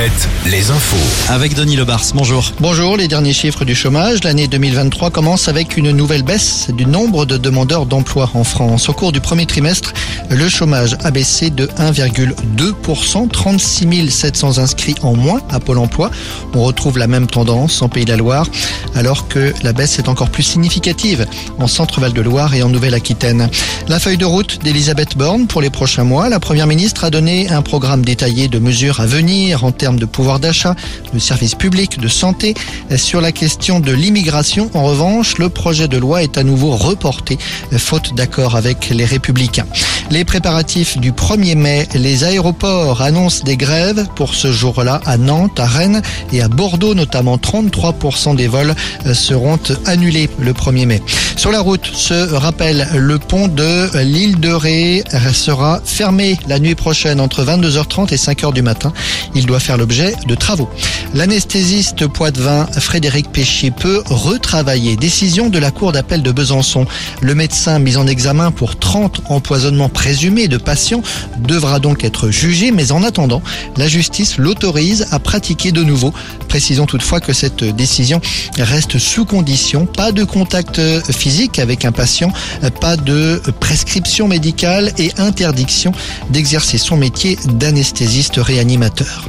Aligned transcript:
Alouette, 0.00 0.28
les 0.46 0.70
infos. 0.70 0.96
Avec 1.30 1.54
Denis 1.54 1.76
Lebars, 1.76 2.04
bonjour. 2.14 2.52
Bonjour, 2.58 2.96
les 2.96 3.06
derniers 3.06 3.34
chiffres 3.34 3.66
du 3.66 3.74
chômage. 3.74 4.24
L'année 4.24 4.48
2023 4.48 5.10
commence 5.10 5.46
avec 5.46 5.76
une 5.76 5.90
nouvelle 5.90 6.22
baisse 6.22 6.68
du 6.70 6.86
nombre 6.86 7.26
de 7.26 7.36
demandeurs 7.36 7.84
d'emploi 7.84 8.30
en 8.32 8.42
France. 8.42 8.88
Au 8.88 8.94
cours 8.94 9.12
du 9.12 9.20
premier 9.20 9.44
trimestre, 9.44 9.92
le 10.30 10.48
chômage 10.48 10.96
a 11.04 11.10
baissé 11.10 11.50
de 11.50 11.66
1,2%, 11.66 13.28
36 13.28 14.10
700 14.10 14.56
inscrits 14.56 14.94
en 15.02 15.14
moins 15.14 15.42
à 15.50 15.60
Pôle 15.60 15.76
emploi. 15.76 16.10
On 16.54 16.62
retrouve 16.62 16.96
la 16.96 17.06
même 17.06 17.26
tendance 17.26 17.82
en 17.82 17.90
Pays 17.90 18.06
de 18.06 18.10
la 18.10 18.16
Loire, 18.16 18.46
alors 18.94 19.28
que 19.28 19.52
la 19.62 19.74
baisse 19.74 19.98
est 19.98 20.08
encore 20.08 20.30
plus 20.30 20.44
significative 20.44 21.26
en 21.58 21.66
Centre-Val 21.66 22.14
de 22.14 22.22
Loire 22.22 22.54
et 22.54 22.62
en 22.62 22.70
Nouvelle-Aquitaine. 22.70 23.50
La 23.88 24.00
feuille 24.00 24.16
de 24.16 24.24
route 24.24 24.60
d'Elisabeth 24.62 25.16
Borne 25.16 25.46
pour 25.46 25.60
les 25.60 25.70
prochains 25.70 26.04
mois, 26.04 26.30
la 26.30 26.40
Première 26.40 26.66
ministre 26.66 27.04
a 27.04 27.10
donné 27.10 27.50
un 27.50 27.60
programme 27.60 28.02
détaillé 28.02 28.48
de 28.48 28.58
mesures 28.58 29.00
à 29.00 29.06
venir 29.06 29.64
en 29.64 29.72
termes 29.72 29.89
de 29.98 30.06
pouvoir 30.06 30.38
d'achat, 30.38 30.74
de 31.12 31.18
services 31.18 31.54
publics, 31.54 31.98
de 31.98 32.08
santé. 32.08 32.54
Sur 32.96 33.20
la 33.20 33.32
question 33.32 33.80
de 33.80 33.92
l'immigration, 33.92 34.70
en 34.74 34.84
revanche, 34.84 35.38
le 35.38 35.48
projet 35.48 35.88
de 35.88 35.96
loi 35.98 36.22
est 36.22 36.38
à 36.38 36.42
nouveau 36.42 36.76
reporté, 36.76 37.38
faute 37.76 38.14
d'accord 38.14 38.56
avec 38.56 38.90
les 38.90 39.04
républicains. 39.04 39.66
Les 40.10 40.24
préparatifs 40.24 40.98
du 40.98 41.12
1er 41.12 41.54
mai, 41.54 41.86
les 41.94 42.24
aéroports 42.24 43.00
annoncent 43.00 43.44
des 43.44 43.56
grèves 43.56 44.08
pour 44.16 44.34
ce 44.34 44.50
jour-là 44.50 45.00
à 45.06 45.16
Nantes, 45.16 45.60
à 45.60 45.66
Rennes 45.66 46.02
et 46.32 46.42
à 46.42 46.48
Bordeaux 46.48 46.94
notamment. 46.94 47.36
33% 47.36 48.34
des 48.34 48.48
vols 48.48 48.74
seront 49.14 49.60
annulés 49.86 50.28
le 50.40 50.52
1er 50.52 50.86
mai. 50.86 51.02
Sur 51.36 51.52
la 51.52 51.60
route, 51.60 51.88
ce 51.94 52.34
rappel, 52.34 52.88
le 52.96 53.20
pont 53.20 53.46
de 53.46 53.88
l'île 54.02 54.40
de 54.40 54.50
Ré 54.50 55.04
sera 55.32 55.80
fermé 55.84 56.36
la 56.48 56.58
nuit 56.58 56.74
prochaine 56.74 57.20
entre 57.20 57.44
22h30 57.44 58.12
et 58.12 58.16
5h 58.16 58.52
du 58.52 58.62
matin. 58.62 58.92
Il 59.36 59.46
doit 59.46 59.60
faire 59.60 59.76
l'objet 59.76 60.14
de 60.26 60.34
travaux. 60.34 60.68
L'anesthésiste 61.14 62.08
poitevin 62.08 62.66
Frédéric 62.78 63.30
Péchier 63.30 63.70
peut 63.70 64.02
retravailler. 64.06 64.96
Décision 64.96 65.50
de 65.50 65.58
la 65.60 65.70
Cour 65.70 65.92
d'appel 65.92 66.22
de 66.22 66.32
Besançon. 66.32 66.84
Le 67.20 67.36
médecin 67.36 67.78
mis 67.78 67.96
en 67.96 68.08
examen 68.08 68.50
pour 68.50 68.76
30 68.76 69.22
empoisonnements 69.28 69.88
présumés 70.00 70.48
de 70.48 70.56
patients 70.56 71.02
devra 71.46 71.78
donc 71.78 72.04
être 72.04 72.30
jugé, 72.30 72.70
mais 72.70 72.90
en 72.90 73.02
attendant, 73.02 73.42
la 73.76 73.86
justice 73.86 74.38
l'autorise 74.38 75.06
à 75.10 75.18
pratiquer 75.18 75.72
de 75.72 75.84
nouveau. 75.84 76.14
Précisons 76.48 76.86
toutefois 76.86 77.20
que 77.20 77.34
cette 77.34 77.64
décision 77.64 78.22
reste 78.56 78.96
sous 78.98 79.26
condition. 79.26 79.84
Pas 79.84 80.10
de 80.10 80.24
contact 80.24 80.80
physique 81.12 81.58
avec 81.58 81.84
un 81.84 81.92
patient, 81.92 82.32
pas 82.80 82.96
de 82.96 83.42
prescription 83.60 84.26
médicale 84.26 84.90
et 84.96 85.12
interdiction 85.18 85.92
d'exercer 86.30 86.78
son 86.78 86.96
métier 86.96 87.38
d'anesthésiste 87.58 88.36
réanimateur. 88.38 89.28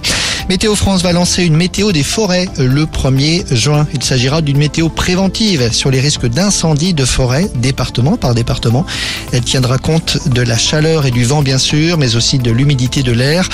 Météo 0.50 0.75
France 0.75 1.02
va 1.02 1.14
lancer 1.14 1.44
une 1.44 1.56
météo 1.56 1.92
des 1.92 2.03
forêts 2.03 2.47
le 2.58 2.86
1er 2.86 3.56
juin. 3.56 3.88
Il 3.94 4.03
s'agira 4.03 4.42
d'une 4.42 4.58
météo 4.58 4.89
préventive 4.89 5.72
sur 5.72 5.92
les 5.92 6.00
risques 6.00 6.28
d'incendie 6.28 6.94
de 6.94 7.06
forêt, 7.06 7.50
département 7.56 8.17
par 8.17 8.34
département. 8.34 8.86
Elle 9.31 9.44
tiendra 9.44 9.78
compte 9.78 10.17
de 10.30 10.42
la 10.42 10.58
chaleur 10.58 11.06
et 11.06 11.12
du 11.12 11.23
vent 11.23 11.42
bien 11.42 11.58
sûr, 11.58 11.97
mais 11.97 12.16
aussi 12.16 12.38
de 12.38 12.52
l'humidité 12.52 13.02
de 13.03 13.12
l'air. 13.12 13.47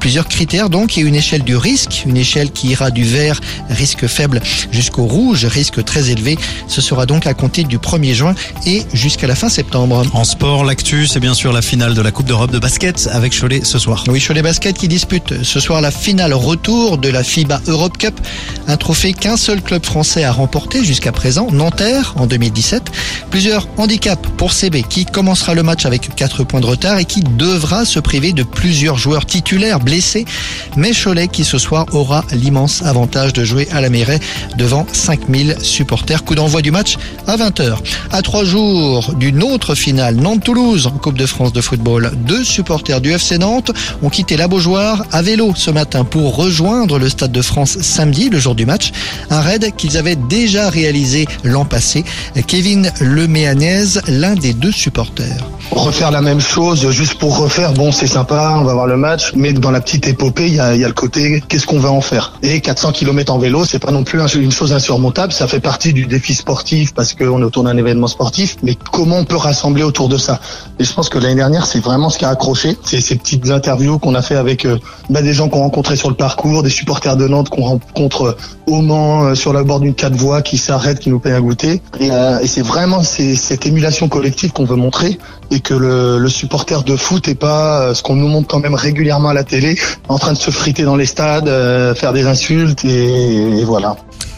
Plusieurs 0.00 0.28
critères 0.28 0.68
donc 0.68 0.98
et 0.98 1.00
une 1.00 1.14
échelle 1.14 1.42
du 1.42 1.56
risque, 1.56 2.02
une 2.06 2.16
échelle 2.16 2.50
qui 2.50 2.68
ira 2.68 2.90
du 2.90 3.04
vert, 3.04 3.40
risque 3.70 4.06
faible, 4.06 4.42
jusqu'au 4.70 5.04
rouge, 5.04 5.46
risque 5.46 5.82
très 5.84 6.10
élevé. 6.10 6.36
Ce 6.68 6.80
sera 6.80 7.06
donc 7.06 7.26
à 7.26 7.34
compter 7.34 7.64
du 7.64 7.78
1er 7.78 8.12
juin 8.12 8.34
et 8.66 8.82
jusqu'à 8.92 9.26
la 9.26 9.34
fin 9.34 9.48
septembre. 9.48 10.04
En 10.12 10.24
sport, 10.24 10.64
l'actu, 10.64 11.06
c'est 11.06 11.20
bien 11.20 11.34
sûr 11.34 11.52
la 11.52 11.62
finale 11.62 11.94
de 11.94 12.02
la 12.02 12.10
Coupe 12.10 12.26
d'Europe 12.26 12.50
de 12.50 12.58
basket 12.58 13.08
avec 13.12 13.38
Cholet 13.38 13.62
ce 13.64 13.78
soir. 13.78 14.04
Oui, 14.08 14.20
Cholet 14.20 14.42
Basket 14.42 14.76
qui 14.76 14.88
dispute 14.88 15.42
ce 15.42 15.60
soir 15.60 15.80
la 15.80 15.90
finale 15.90 16.31
retour 16.36 16.98
de 16.98 17.08
la 17.08 17.22
FIBA 17.22 17.60
Europe 17.66 17.98
Cup, 17.98 18.14
un 18.68 18.76
trophée 18.76 19.12
qu'un 19.12 19.36
seul 19.36 19.60
club 19.60 19.84
français 19.84 20.24
a 20.24 20.32
remporté 20.32 20.84
jusqu'à 20.84 21.12
présent, 21.12 21.48
Nanterre 21.50 22.14
en 22.16 22.26
2017. 22.26 22.82
Plusieurs 23.30 23.68
handicaps 23.76 24.28
pour 24.36 24.52
CB 24.52 24.84
qui 24.88 25.04
commencera 25.04 25.54
le 25.54 25.62
match 25.62 25.86
avec 25.86 26.14
4 26.14 26.44
points 26.44 26.60
de 26.60 26.66
retard 26.66 26.98
et 26.98 27.04
qui 27.04 27.22
devra 27.22 27.84
se 27.84 27.98
priver 27.98 28.32
de 28.32 28.42
plusieurs 28.42 28.98
joueurs 28.98 29.26
titulaires 29.26 29.80
blessés. 29.80 30.24
Mais 30.76 30.92
Cholet 30.92 31.28
qui 31.28 31.44
ce 31.44 31.58
soir 31.58 31.86
aura 31.92 32.24
l'immense 32.32 32.82
avantage 32.82 33.32
de 33.32 33.44
jouer 33.44 33.68
à 33.72 33.80
la 33.80 33.90
mairie 33.90 34.18
devant 34.56 34.86
5000 34.92 35.56
supporters. 35.60 36.24
Coup 36.24 36.34
d'envoi 36.34 36.62
du 36.62 36.70
match 36.70 36.96
à 37.26 37.36
20h. 37.36 37.78
À 38.10 38.22
trois 38.22 38.44
jours 38.44 39.14
d'une 39.14 39.42
autre 39.42 39.74
finale, 39.74 40.16
Nantes-Toulouse 40.16 40.86
en 40.86 40.98
Coupe 40.98 41.18
de 41.18 41.26
France 41.26 41.52
de 41.52 41.60
football. 41.60 42.12
Deux 42.26 42.44
supporters 42.44 43.00
du 43.00 43.12
FC 43.12 43.38
Nantes 43.38 43.72
ont 44.02 44.10
quitté 44.10 44.36
la 44.36 44.48
Beaujoire 44.48 45.04
à 45.10 45.22
vélo 45.22 45.52
ce 45.56 45.70
matin 45.70 46.04
pour 46.04 46.21
rejoindre 46.30 46.98
le 46.98 47.08
Stade 47.08 47.32
de 47.32 47.42
France 47.42 47.78
samedi, 47.80 48.28
le 48.28 48.38
jour 48.38 48.54
du 48.54 48.66
match. 48.66 48.92
Un 49.30 49.40
raid 49.40 49.74
qu'ils 49.76 49.96
avaient 49.96 50.16
déjà 50.16 50.70
réalisé 50.70 51.26
l'an 51.44 51.64
passé. 51.64 52.04
Kevin 52.46 52.90
Leméanez, 53.00 54.00
l'un 54.08 54.34
des 54.34 54.52
deux 54.52 54.72
supporters. 54.72 55.51
Refaire 55.74 56.10
la 56.10 56.20
même 56.20 56.40
chose 56.40 56.90
juste 56.90 57.14
pour 57.14 57.38
refaire, 57.38 57.72
bon 57.72 57.92
c'est 57.92 58.06
sympa, 58.06 58.56
on 58.58 58.64
va 58.64 58.74
voir 58.74 58.86
le 58.86 58.98
match, 58.98 59.32
mais 59.34 59.54
dans 59.54 59.70
la 59.70 59.80
petite 59.80 60.06
épopée, 60.06 60.46
il 60.46 60.54
y 60.54 60.60
a, 60.60 60.76
y 60.76 60.84
a, 60.84 60.86
le 60.86 60.92
côté 60.92 61.42
qu'est-ce 61.48 61.66
qu'on 61.66 61.78
va 61.78 61.90
en 61.90 62.02
faire? 62.02 62.34
Et 62.42 62.60
400 62.60 62.92
km 62.92 63.32
en 63.32 63.38
vélo, 63.38 63.64
c'est 63.64 63.78
pas 63.78 63.90
non 63.90 64.04
plus 64.04 64.20
une 64.36 64.52
chose 64.52 64.74
insurmontable, 64.74 65.32
ça 65.32 65.46
fait 65.46 65.60
partie 65.60 65.94
du 65.94 66.04
défi 66.04 66.34
sportif 66.34 66.92
parce 66.92 67.14
qu'on 67.14 67.40
est 67.40 67.44
autour 67.44 67.64
d'un 67.64 67.76
événement 67.78 68.06
sportif, 68.06 68.56
mais 68.62 68.76
comment 68.92 69.16
on 69.16 69.24
peut 69.24 69.36
rassembler 69.36 69.82
autour 69.82 70.10
de 70.10 70.18
ça? 70.18 70.40
Et 70.78 70.84
je 70.84 70.92
pense 70.92 71.08
que 71.08 71.18
l'année 71.18 71.36
dernière, 71.36 71.64
c'est 71.64 71.80
vraiment 71.80 72.10
ce 72.10 72.18
qui 72.18 72.26
a 72.26 72.28
accroché, 72.28 72.76
c'est 72.84 73.00
ces 73.00 73.16
petites 73.16 73.48
interviews 73.50 73.98
qu'on 73.98 74.14
a 74.14 74.22
fait 74.22 74.36
avec 74.36 74.66
euh, 74.66 74.78
bah, 75.08 75.22
des 75.22 75.32
gens 75.32 75.48
qu'on 75.48 75.60
rencontrait 75.60 75.96
sur 75.96 76.10
le 76.10 76.16
parcours, 76.16 76.62
des 76.62 76.70
supporters 76.70 77.16
de 77.16 77.26
Nantes 77.26 77.48
qu'on 77.48 77.62
rencontre 77.62 78.36
au 78.66 78.82
Mans 78.82 79.24
euh, 79.24 79.34
sur 79.34 79.54
le 79.54 79.64
bord 79.64 79.80
d'une 79.80 79.94
quatre 79.94 80.16
voies 80.16 80.42
qui 80.42 80.58
s'arrêtent, 80.58 80.98
qui 80.98 81.08
nous 81.08 81.18
payent 81.18 81.32
à 81.32 81.40
goûter. 81.40 81.80
Et, 81.98 82.10
euh, 82.10 82.40
et 82.40 82.46
c'est 82.46 82.62
vraiment 82.62 83.02
cette 83.02 83.66
émulation 83.66 84.08
collective 84.08 84.52
qu'on 84.52 84.64
veut 84.64 84.76
montrer 84.76 85.18
que 85.62 85.74
le, 85.74 86.28
supporter 86.28 86.82
de 86.84 86.96
foot 86.96 87.28
est 87.28 87.34
pas 87.34 87.94
ce 87.94 88.02
qu'on 88.02 88.16
nous 88.16 88.28
montre 88.28 88.48
quand 88.48 88.60
même 88.60 88.74
régulièrement 88.74 89.28
à 89.28 89.34
la 89.34 89.44
télé, 89.44 89.78
en 90.08 90.18
train 90.18 90.32
de 90.32 90.38
se 90.38 90.50
friter 90.50 90.84
dans 90.84 90.96
les 90.96 91.06
stades, 91.06 91.48
euh, 91.48 91.94
faire 91.94 92.12
des 92.12 92.26
insultes 92.26 92.84
et 92.84 93.64
voilà. 93.64 93.96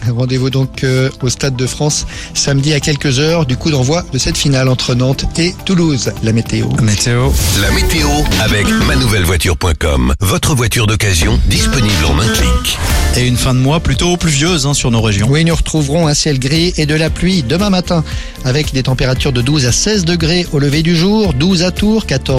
Rendez-vous 0.09 0.50
donc 0.50 0.84
euh, 0.84 1.10
au 1.22 1.28
Stade 1.28 1.56
de 1.56 1.66
France 1.66 2.06
samedi 2.34 2.72
à 2.72 2.81
quelques 2.81 3.19
heures 3.19 3.47
du 3.47 3.56
coup 3.56 3.70
d'envoi 3.70 4.04
de 4.12 4.19
cette 4.19 4.37
finale 4.37 4.69
entre 4.69 4.94
Nantes 4.94 5.25
et 5.38 5.54
Toulouse. 5.65 6.12
La 6.22 6.32
météo. 6.32 6.69
Météo. 6.82 7.31
La 7.60 7.70
météo 7.70 8.09
avec 8.42 8.66
manouvellevoiture.com. 8.87 10.15
Votre 10.20 10.54
voiture 10.54 10.87
d'occasion 10.87 11.41
disponible 11.47 12.04
en 12.06 12.19
un 12.19 12.28
clic. 12.28 12.78
Et 13.16 13.26
une 13.26 13.37
fin 13.37 13.54
de 13.54 13.60
mois 13.60 13.78
plutôt 13.78 14.16
pluvieuse 14.16 14.66
hein, 14.66 14.75
sur 14.75 14.91
nos 14.91 15.00
régions. 15.00 15.28
Oui, 15.31 15.44
nous 15.44 15.54
retrouverons 15.54 16.09
un 16.09 16.15
ciel 16.15 16.41
gris 16.41 16.75
et 16.76 16.86
de 16.86 16.94
la 16.94 17.10
pluie 17.10 17.44
demain 17.44 17.71
matin 17.71 18.03
avec 18.44 18.72
des 18.72 18.82
températures 18.82 19.32
de 19.32 19.41
12 19.41 19.66
à 19.66 19.72
16 19.72 20.04
degrés 20.04 20.47
au 20.53 20.59
lever 20.59 20.82
du 20.82 20.97
jour, 20.97 21.32
12 21.32 21.62
à 21.62 21.71
Tours, 21.71 22.06
14 22.06 22.25